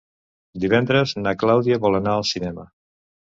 [0.63, 2.65] Divendres na Clàudia vol anar al cinema.